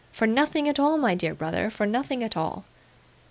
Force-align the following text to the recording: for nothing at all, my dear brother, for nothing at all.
for 0.11 0.25
nothing 0.25 0.67
at 0.67 0.79
all, 0.79 0.97
my 0.97 1.13
dear 1.13 1.35
brother, 1.35 1.69
for 1.69 1.85
nothing 1.85 2.23
at 2.23 2.35
all. 2.35 2.65